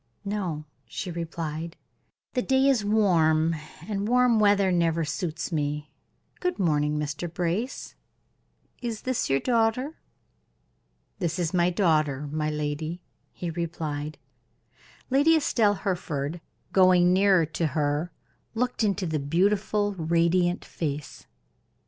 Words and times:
"No," 0.25 0.65
she 0.87 1.11
replied; 1.11 1.77
"the 2.33 2.41
day 2.41 2.65
is 2.67 2.83
warm, 2.83 3.55
and 3.87 4.07
warm 4.07 4.39
weather 4.39 4.71
never 4.71 5.05
suits 5.05 5.51
me. 5.51 5.91
Good 6.39 6.57
morning, 6.57 6.97
Mr. 6.97 7.31
Brace. 7.31 7.93
Is 8.81 9.03
this 9.03 9.29
your 9.29 9.39
daughter?" 9.39 9.83
Mark 9.83 9.93
bowed 9.93 9.93
to 9.93 10.03
the 10.09 10.17
pale, 10.17 11.03
stately 11.03 11.03
lady. 11.03 11.19
"This 11.19 11.39
is 11.39 11.53
my 11.53 11.69
daughter, 11.69 12.27
my 12.31 12.49
lady," 12.49 13.03
he 13.31 13.49
replied. 13.51 14.17
Lady 15.11 15.35
Estelle 15.35 15.75
Hereford, 15.75 16.41
going 16.73 17.13
nearer 17.13 17.45
to 17.45 17.67
her, 17.67 18.11
looked 18.55 18.83
into 18.83 19.05
the 19.05 19.19
beautiful, 19.19 19.93
radiant 19.93 20.65
face. 20.65 21.27